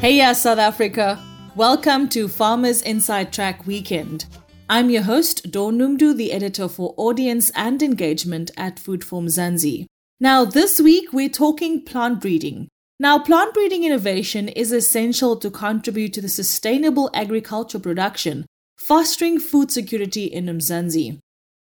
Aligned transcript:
Hey, 0.00 0.18
yeah, 0.18 0.32
South 0.32 0.60
Africa. 0.60 1.20
Welcome 1.56 2.08
to 2.10 2.28
Farmers 2.28 2.82
Inside 2.82 3.32
Track 3.32 3.66
Weekend. 3.66 4.26
I'm 4.68 4.90
your 4.90 5.02
host, 5.02 5.50
Dawn 5.50 5.76
Noemdoe, 5.76 6.16
the 6.16 6.30
editor 6.30 6.68
for 6.68 6.94
audience 6.96 7.50
and 7.56 7.82
engagement 7.82 8.52
at 8.56 8.78
Food 8.78 9.02
for 9.02 9.20
Mzansi. 9.20 9.86
Now, 10.20 10.44
this 10.44 10.80
week 10.80 11.12
we're 11.12 11.28
talking 11.28 11.84
plant 11.84 12.20
breeding. 12.20 12.68
Now, 13.00 13.18
plant 13.18 13.52
breeding 13.54 13.82
innovation 13.82 14.48
is 14.48 14.70
essential 14.70 15.36
to 15.38 15.50
contribute 15.50 16.12
to 16.12 16.20
the 16.20 16.28
sustainable 16.28 17.10
agriculture 17.12 17.80
production, 17.80 18.46
fostering 18.76 19.40
food 19.40 19.72
security 19.72 20.26
in 20.26 20.46
Mzansi. 20.46 21.18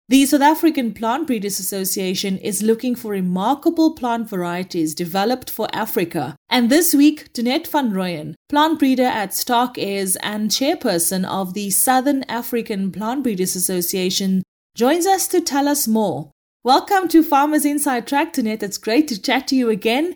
The 0.07 0.27
South 0.27 0.43
African 0.43 0.93
Plant 0.93 1.27
Breeders 1.27 1.59
Association 1.59 2.37
is 2.37 2.63
looking 2.63 2.95
for 2.95 3.13
remarkable 3.13 3.95
plant 3.95 4.29
varieties 4.29 4.95
developed 4.95 5.49
for 5.49 5.67
Africa. 5.73 6.37
And 6.51 6.69
this 6.69 6.95
week, 6.95 7.33
Toinette 7.33 7.67
van 7.67 7.91
Rooyen, 7.91 8.35
plant 8.51 8.79
breeder 8.79 9.05
at 9.07 9.31
Starke 9.31 9.79
Ayres 9.79 10.17
and 10.17 10.51
chairperson 10.51 11.25
of 11.25 11.55
the 11.55 11.71
Southern 11.71 12.23
African 12.25 12.93
Plant 12.93 13.23
Breeders 13.23 13.57
Association, 13.57 14.43
joins 14.77 15.07
us 15.07 15.27
to 15.29 15.41
tell 15.41 15.67
us 15.67 15.89
more. 15.89 16.31
Welcome 16.63 17.09
to 17.09 17.23
Farmers 17.23 17.65
Inside 17.65 18.07
Track, 18.07 18.35
Danette. 18.35 18.63
It's 18.63 18.77
great 18.77 19.09
to 19.09 19.19
chat 19.19 19.49
to 19.49 19.57
you 19.57 19.71
again. 19.71 20.13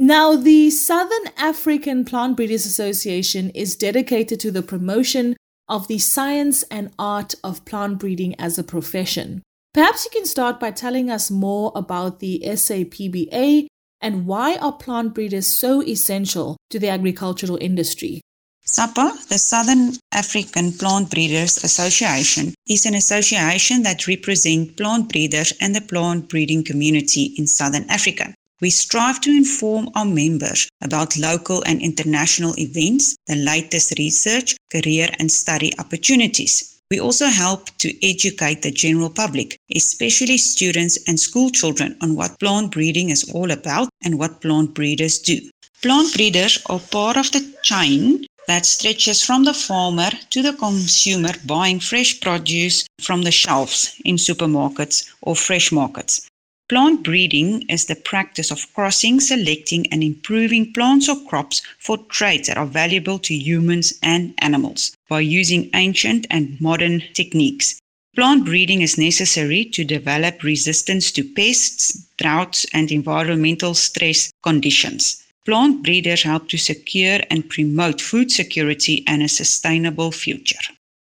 Now, 0.00 0.34
the 0.34 0.70
Southern 0.70 1.32
African 1.36 2.04
Plant 2.04 2.34
Breeders 2.34 2.66
Association 2.66 3.50
is 3.50 3.76
dedicated 3.76 4.40
to 4.40 4.50
the 4.50 4.62
promotion 4.62 5.36
of 5.68 5.88
the 5.88 5.98
science 5.98 6.62
and 6.64 6.90
art 6.98 7.34
of 7.44 7.64
plant 7.64 7.98
breeding 7.98 8.34
as 8.40 8.58
a 8.58 8.64
profession. 8.64 9.42
Perhaps 9.74 10.04
you 10.04 10.10
can 10.10 10.26
start 10.26 10.58
by 10.58 10.70
telling 10.70 11.10
us 11.10 11.30
more 11.30 11.72
about 11.74 12.20
the 12.20 12.42
SAPBA 12.44 13.68
and 14.00 14.26
why 14.26 14.56
are 14.56 14.72
plant 14.72 15.14
breeders 15.14 15.46
so 15.46 15.82
essential 15.82 16.56
to 16.70 16.78
the 16.78 16.88
agricultural 16.88 17.58
industry? 17.60 18.20
SAPA, 18.64 19.12
the 19.28 19.38
Southern 19.38 19.94
African 20.12 20.72
Plant 20.72 21.10
Breeders 21.10 21.56
Association, 21.64 22.52
is 22.68 22.84
an 22.84 22.94
association 22.94 23.82
that 23.82 24.06
represents 24.06 24.74
plant 24.74 25.08
breeders 25.08 25.54
and 25.60 25.74
the 25.74 25.80
plant 25.80 26.28
breeding 26.28 26.62
community 26.62 27.34
in 27.38 27.46
Southern 27.46 27.88
Africa. 27.88 28.34
We 28.60 28.70
strive 28.70 29.20
to 29.20 29.30
inform 29.30 29.88
our 29.94 30.04
members 30.04 30.68
about 30.82 31.16
local 31.16 31.62
and 31.62 31.80
international 31.80 32.58
events, 32.58 33.16
the 33.28 33.36
latest 33.36 33.96
research, 33.98 34.56
career 34.72 35.08
and 35.20 35.30
study 35.30 35.72
opportunities. 35.78 36.80
We 36.90 36.98
also 36.98 37.26
help 37.26 37.70
to 37.78 37.94
educate 38.04 38.62
the 38.62 38.72
general 38.72 39.10
public, 39.10 39.60
especially 39.76 40.38
students 40.38 40.98
and 41.06 41.20
school 41.20 41.50
children, 41.50 41.96
on 42.00 42.16
what 42.16 42.40
plant 42.40 42.72
breeding 42.72 43.10
is 43.10 43.30
all 43.32 43.52
about 43.52 43.90
and 44.02 44.18
what 44.18 44.40
plant 44.40 44.74
breeders 44.74 45.18
do. 45.18 45.38
Plant 45.80 46.14
breeders 46.14 46.58
are 46.66 46.80
part 46.80 47.16
of 47.16 47.30
the 47.30 47.54
chain 47.62 48.26
that 48.48 48.66
stretches 48.66 49.22
from 49.22 49.44
the 49.44 49.54
farmer 49.54 50.10
to 50.30 50.42
the 50.42 50.54
consumer 50.54 51.34
buying 51.46 51.78
fresh 51.78 52.18
produce 52.20 52.86
from 53.00 53.22
the 53.22 53.30
shelves 53.30 53.94
in 54.04 54.16
supermarkets 54.16 55.08
or 55.20 55.36
fresh 55.36 55.70
markets. 55.70 56.27
Plant 56.68 57.02
breeding 57.02 57.62
is 57.70 57.86
the 57.86 57.96
practice 57.96 58.50
of 58.50 58.70
crossing, 58.74 59.20
selecting, 59.20 59.86
and 59.90 60.04
improving 60.04 60.70
plants 60.74 61.08
or 61.08 61.16
crops 61.24 61.62
for 61.78 61.96
traits 62.10 62.48
that 62.48 62.58
are 62.58 62.66
valuable 62.66 63.18
to 63.20 63.34
humans 63.34 63.94
and 64.02 64.34
animals 64.38 64.94
by 65.08 65.20
using 65.20 65.70
ancient 65.72 66.26
and 66.28 66.60
modern 66.60 67.02
techniques. 67.14 67.80
Plant 68.14 68.44
breeding 68.44 68.82
is 68.82 68.98
necessary 68.98 69.64
to 69.64 69.82
develop 69.82 70.42
resistance 70.42 71.10
to 71.12 71.24
pests, 71.24 72.06
droughts, 72.18 72.66
and 72.74 72.92
environmental 72.92 73.72
stress 73.72 74.30
conditions. 74.42 75.24
Plant 75.46 75.82
breeders 75.82 76.22
help 76.22 76.50
to 76.50 76.58
secure 76.58 77.20
and 77.30 77.48
promote 77.48 77.98
food 77.98 78.30
security 78.30 79.04
and 79.06 79.22
a 79.22 79.28
sustainable 79.28 80.12
future. 80.12 80.60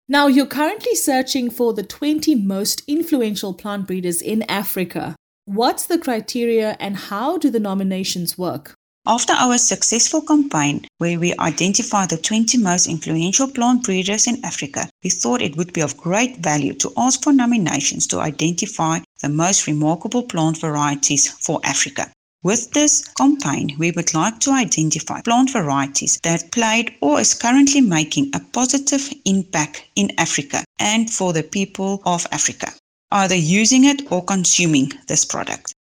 Now, 0.09 0.27
you're 0.27 0.47
currently 0.47 0.95
searching 0.95 1.51
for 1.51 1.75
the 1.75 1.83
20 1.83 2.35
most 2.35 2.83
influential 2.89 3.53
plant 3.53 3.87
breeders 3.87 4.23
in 4.23 4.43
Africa. 4.49 5.17
What's 5.53 5.87
the 5.87 5.99
criteria 5.99 6.77
and 6.79 6.97
how 6.97 7.37
do 7.37 7.51
the 7.51 7.59
nominations 7.59 8.39
work? 8.39 8.77
After 9.05 9.33
our 9.33 9.59
successful 9.59 10.21
campaign, 10.21 10.87
where 10.99 11.19
we 11.19 11.35
identified 11.41 12.11
the 12.11 12.19
20 12.19 12.57
most 12.59 12.87
influential 12.87 13.49
plant 13.49 13.83
breeders 13.83 14.29
in 14.29 14.45
Africa, 14.45 14.89
we 15.03 15.11
thought 15.11 15.43
it 15.43 15.57
would 15.57 15.73
be 15.73 15.81
of 15.81 15.97
great 15.97 16.37
value 16.37 16.73
to 16.75 16.93
ask 16.97 17.25
for 17.25 17.33
nominations 17.33 18.07
to 18.07 18.21
identify 18.21 19.01
the 19.23 19.29
most 19.29 19.67
remarkable 19.67 20.23
plant 20.23 20.61
varieties 20.61 21.27
for 21.27 21.59
Africa. 21.65 22.13
With 22.45 22.71
this 22.71 23.09
campaign, 23.19 23.75
we 23.77 23.91
would 23.91 24.15
like 24.15 24.39
to 24.41 24.53
identify 24.53 25.21
plant 25.23 25.51
varieties 25.51 26.21
that 26.23 26.53
played 26.53 26.95
or 27.01 27.19
is 27.19 27.35
currently 27.35 27.81
making 27.81 28.31
a 28.35 28.41
positive 28.53 29.13
impact 29.25 29.83
in 29.97 30.13
Africa 30.17 30.63
and 30.79 31.11
for 31.11 31.33
the 31.33 31.43
people 31.43 32.03
of 32.07 32.25
Africa 32.31 32.73
either 33.13 33.35
using 33.35 33.85
it 33.85 34.11
or 34.13 34.25
consuming 34.25 34.93
this 35.07 35.25
product. 35.25 35.75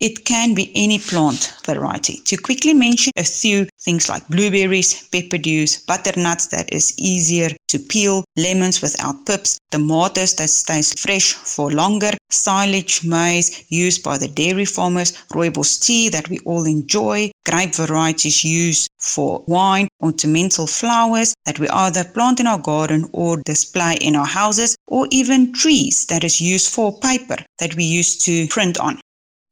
It 0.00 0.24
can 0.24 0.54
be 0.54 0.72
any 0.74 0.98
plant 0.98 1.54
variety. 1.64 2.20
To 2.24 2.36
quickly 2.36 2.74
mention 2.74 3.12
a 3.16 3.22
few 3.22 3.68
things 3.80 4.08
like 4.08 4.26
blueberries, 4.28 5.08
Peppadews, 5.10 5.86
butternuts 5.86 6.48
that 6.48 6.72
is 6.72 6.98
easier 6.98 7.50
to 7.68 7.78
peel, 7.78 8.24
lemons 8.36 8.82
without 8.82 9.24
pips, 9.24 9.56
tomatoes 9.70 10.34
that 10.34 10.50
stays 10.50 10.92
fresh 11.00 11.32
for 11.32 11.70
longer, 11.70 12.10
silage 12.28 13.04
maize 13.04 13.64
used 13.68 14.02
by 14.02 14.18
the 14.18 14.26
dairy 14.26 14.64
farmers, 14.64 15.12
rooibos 15.32 15.80
tea 15.80 16.08
that 16.08 16.28
we 16.28 16.40
all 16.40 16.64
enjoy, 16.66 17.30
grape 17.46 17.74
varieties 17.76 18.42
used 18.42 18.88
for 18.98 19.44
wine, 19.46 19.86
ornamental 20.02 20.66
flowers 20.66 21.34
that 21.46 21.60
we 21.60 21.68
either 21.68 22.02
plant 22.02 22.40
in 22.40 22.48
our 22.48 22.58
garden 22.58 23.08
or 23.12 23.36
display 23.46 23.96
in 24.00 24.16
our 24.16 24.26
houses, 24.26 24.76
or 24.88 25.06
even 25.12 25.52
trees 25.52 26.06
that 26.06 26.24
is 26.24 26.40
used 26.40 26.72
for 26.72 26.98
paper 26.98 27.36
that 27.60 27.76
we 27.76 27.84
use 27.84 28.16
to 28.18 28.48
print 28.48 28.76
on. 28.78 29.00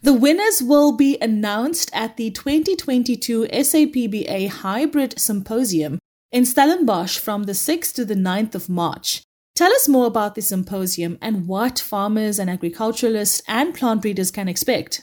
The 0.00 0.14
winners 0.14 0.62
will 0.62 0.96
be 0.96 1.18
announced 1.20 1.90
at 1.92 2.16
the 2.16 2.30
2022 2.30 3.48
SAPBA 3.52 4.48
Hybrid 4.48 5.20
Symposium 5.20 5.98
in 6.32 6.44
Stellenbosch 6.44 7.18
from 7.18 7.44
the 7.44 7.52
6th 7.52 7.94
to 7.94 8.06
the 8.06 8.14
9th 8.14 8.54
of 8.54 8.68
March. 8.68 9.22
Tell 9.54 9.70
us 9.72 9.86
more 9.86 10.06
about 10.06 10.34
the 10.34 10.40
symposium 10.40 11.18
and 11.20 11.46
what 11.46 11.78
farmers 11.78 12.38
and 12.38 12.48
agriculturalists 12.48 13.42
and 13.46 13.74
plant 13.74 14.00
breeders 14.00 14.30
can 14.30 14.48
expect. 14.48 15.02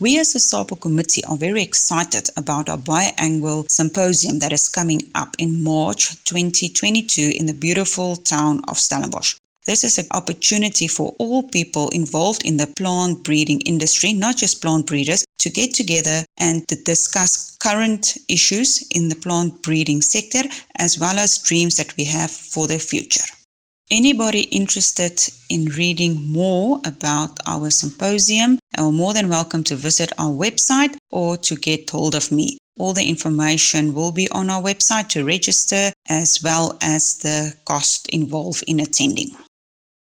We 0.00 0.18
as 0.18 0.32
the 0.32 0.38
SAPA 0.38 0.76
committee 0.76 1.22
are 1.24 1.36
very 1.36 1.62
excited 1.62 2.30
about 2.36 2.70
our 2.70 2.78
biannual 2.78 3.70
symposium 3.70 4.38
that 4.38 4.52
is 4.52 4.70
coming 4.70 5.02
up 5.14 5.34
in 5.38 5.62
March 5.62 6.24
2022 6.24 7.32
in 7.36 7.44
the 7.44 7.52
beautiful 7.52 8.16
town 8.16 8.62
of 8.68 8.78
Stellenbosch. 8.78 9.36
This 9.68 9.84
is 9.84 9.98
an 9.98 10.06
opportunity 10.12 10.88
for 10.88 11.14
all 11.18 11.42
people 11.42 11.90
involved 11.90 12.42
in 12.42 12.56
the 12.56 12.68
plant 12.68 13.22
breeding 13.22 13.60
industry, 13.66 14.14
not 14.14 14.38
just 14.38 14.62
plant 14.62 14.86
breeders, 14.86 15.26
to 15.40 15.50
get 15.50 15.74
together 15.74 16.24
and 16.38 16.66
to 16.68 16.74
discuss 16.84 17.54
current 17.58 18.16
issues 18.30 18.82
in 18.92 19.10
the 19.10 19.14
plant 19.14 19.60
breeding 19.60 20.00
sector 20.00 20.44
as 20.76 20.98
well 20.98 21.18
as 21.18 21.36
dreams 21.36 21.76
that 21.76 21.94
we 21.98 22.04
have 22.04 22.30
for 22.30 22.66
the 22.66 22.78
future. 22.78 23.26
Anybody 23.90 24.44
interested 24.44 25.20
in 25.50 25.66
reading 25.66 26.32
more 26.32 26.80
about 26.86 27.38
our 27.46 27.68
symposium 27.68 28.58
are 28.78 28.90
more 28.90 29.12
than 29.12 29.28
welcome 29.28 29.64
to 29.64 29.76
visit 29.76 30.10
our 30.16 30.32
website 30.32 30.96
or 31.10 31.36
to 31.36 31.56
get 31.56 31.90
hold 31.90 32.14
of 32.14 32.32
me. 32.32 32.56
All 32.78 32.94
the 32.94 33.06
information 33.06 33.92
will 33.92 34.12
be 34.12 34.30
on 34.30 34.48
our 34.48 34.62
website 34.62 35.08
to 35.10 35.26
register 35.26 35.92
as 36.08 36.42
well 36.42 36.78
as 36.80 37.18
the 37.18 37.54
cost 37.66 38.08
involved 38.08 38.64
in 38.66 38.80
attending. 38.80 39.36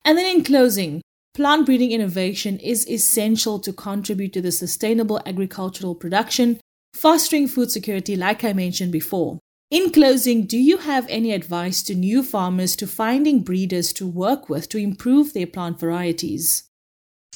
And 0.07 0.17
then 0.17 0.37
in 0.37 0.45
closing, 0.45 1.03
plant 1.35 1.67
breeding 1.67 1.91
innovation 1.91 2.61
is 2.61 2.89
essential 2.89 3.59
to 3.59 3.73
contribute 3.73 4.33
to 4.35 4.41
the 4.41 4.53
sustainable 4.53 5.21
agricultural 5.27 5.97
production, 5.97 6.61
fostering 6.95 7.49
food 7.49 7.73
security, 7.73 8.15
like 8.15 8.45
I 8.45 8.53
mentioned 8.53 8.93
before. 8.93 9.41
In 9.69 9.91
closing, 9.91 10.47
do 10.47 10.59
you 10.59 10.77
have 10.77 11.09
any 11.09 11.33
advice 11.33 11.83
to 11.83 11.97
new 11.97 12.23
farmers 12.23 12.77
to 12.77 12.87
finding 12.87 13.41
breeders 13.41 13.93
to 13.95 14.07
work 14.07 14.49
with 14.49 14.69
to 14.69 14.79
improve 14.79 15.33
their 15.33 15.49
plant 15.49 15.81
varieties? 15.81 16.63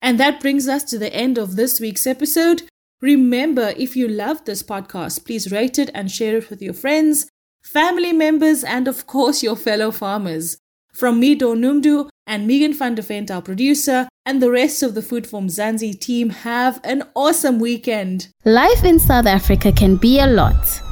And 0.02 0.20
that 0.20 0.40
brings 0.40 0.68
us 0.68 0.84
to 0.84 0.98
the 0.98 1.12
end 1.12 1.38
of 1.38 1.56
this 1.56 1.80
week's 1.80 2.06
episode. 2.06 2.62
Remember, 3.00 3.74
if 3.76 3.96
you 3.96 4.06
loved 4.06 4.46
this 4.46 4.62
podcast, 4.62 5.24
please 5.24 5.50
rate 5.50 5.80
it 5.80 5.90
and 5.92 6.08
share 6.08 6.36
it 6.36 6.48
with 6.48 6.62
your 6.62 6.74
friends, 6.74 7.26
family 7.64 8.12
members, 8.12 8.62
and 8.62 8.86
of 8.86 9.08
course, 9.08 9.42
your 9.42 9.56
fellow 9.56 9.90
farmers. 9.90 10.58
From 10.92 11.18
me, 11.18 11.36
Noemdoe, 11.36 12.08
and 12.26 12.46
Megan 12.46 12.72
van 12.72 12.94
der 12.94 13.02
Vent, 13.02 13.30
our 13.30 13.40
producer, 13.40 14.08
and 14.24 14.42
the 14.42 14.50
rest 14.50 14.82
of 14.82 14.94
the 14.94 15.02
Food 15.02 15.26
for 15.26 15.40
Mzansi 15.40 15.98
team 15.98 16.30
have 16.30 16.80
an 16.82 17.04
awesome 17.14 17.58
weekend. 17.58 18.28
Life 18.44 18.84
in 18.84 18.98
South 18.98 19.26
Africa 19.26 19.70
can 19.72 19.96
be 19.96 20.18
a 20.18 20.26
lot. 20.26 20.82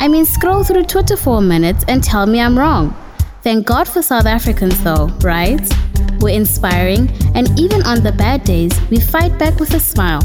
I 0.00 0.08
mean, 0.08 0.24
scroll 0.24 0.64
through 0.64 0.84
Twitter 0.84 1.16
for 1.16 1.38
a 1.38 1.40
minute 1.40 1.84
and 1.88 2.04
tell 2.04 2.26
me 2.26 2.40
I'm 2.40 2.58
wrong. 2.58 2.94
Thank 3.42 3.66
God 3.66 3.88
for 3.88 4.02
South 4.02 4.26
Africans, 4.26 4.82
though, 4.84 5.06
right? 5.22 5.60
We're 6.20 6.36
inspiring, 6.36 7.10
and 7.34 7.58
even 7.58 7.82
on 7.84 8.02
the 8.02 8.12
bad 8.12 8.44
days, 8.44 8.72
we 8.90 9.00
fight 9.00 9.38
back 9.38 9.58
with 9.58 9.74
a 9.74 9.80
smile. 9.80 10.20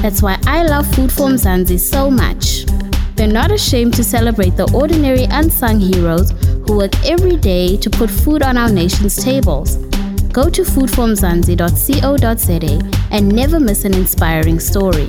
That's 0.00 0.22
why 0.22 0.38
I 0.46 0.62
love 0.62 0.86
Food 0.94 1.10
for 1.10 1.28
Mzansi 1.28 1.78
so 1.78 2.10
much. 2.10 2.64
They're 3.16 3.28
not 3.28 3.50
ashamed 3.50 3.94
to 3.94 4.04
celebrate 4.04 4.56
the 4.56 4.70
ordinary 4.72 5.24
unsung 5.24 5.78
heroes 5.80 6.32
who 6.66 6.76
work 6.76 6.92
every 7.04 7.36
day 7.36 7.76
to 7.76 7.88
put 7.90 8.10
food 8.10 8.42
on 8.42 8.58
our 8.58 8.70
nation's 8.70 9.16
tables. 9.22 9.76
Go 10.32 10.48
to 10.50 10.62
foodformzansi.co.za 10.62 12.90
and 13.10 13.28
never 13.28 13.60
miss 13.60 13.84
an 13.84 13.94
inspiring 13.94 14.58
story. 14.58 15.08